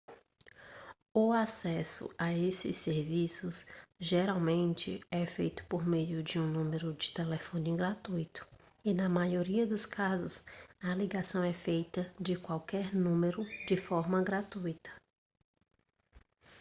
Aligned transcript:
o 1.13 1.31
acesso 1.31 2.09
a 2.17 2.33
esses 2.33 2.75
serviços 2.77 3.67
geralmente 3.99 4.99
é 5.11 5.27
feito 5.27 5.63
por 5.65 5.85
meio 5.85 6.23
de 6.23 6.39
um 6.39 6.47
número 6.47 6.91
de 6.93 7.11
telefone 7.11 7.75
gratuito 7.77 8.47
e 8.83 8.95
na 8.95 9.07
maioria 9.07 9.67
dos 9.67 9.85
casos 9.85 10.43
a 10.81 10.95
ligação 10.95 11.43
é 11.43 11.53
feita 11.53 12.11
de 12.19 12.35
qualquer 12.35 12.95
número 12.95 13.45
de 13.67 13.77
forma 13.77 14.23
gratuita 14.23 14.89